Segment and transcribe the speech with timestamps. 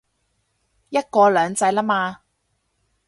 [0.89, 2.21] 一國兩制喇嘛